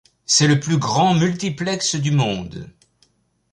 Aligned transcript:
C'est 0.25 0.47
le 0.47 0.59
plus 0.59 0.79
grand 0.79 1.13
multiplexe 1.13 1.93
du 1.93 2.09
monde. 2.09 2.71